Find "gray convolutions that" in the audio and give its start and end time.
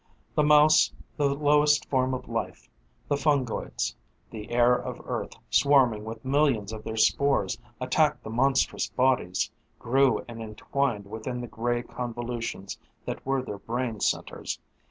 11.47-13.23